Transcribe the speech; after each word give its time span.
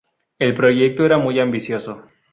El 0.39 0.55
proyecto 0.55 1.05
era 1.05 1.19
muy 1.19 1.39
ambicioso. 1.39 2.01